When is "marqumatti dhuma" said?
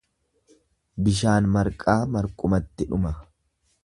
2.15-3.13